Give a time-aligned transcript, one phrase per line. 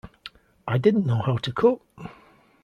[0.67, 1.85] I didn't know how to cook.